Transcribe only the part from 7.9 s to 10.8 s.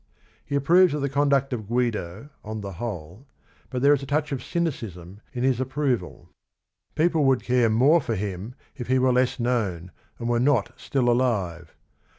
for him if he were less known, and were not